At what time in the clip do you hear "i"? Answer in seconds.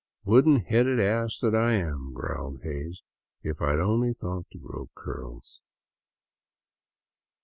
1.53-1.73, 3.61-3.75